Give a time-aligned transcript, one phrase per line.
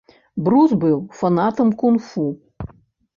[0.45, 2.25] Брус быў фанатам кунг-фу.